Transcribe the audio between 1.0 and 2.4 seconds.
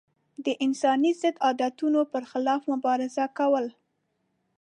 ضد عادتونو پر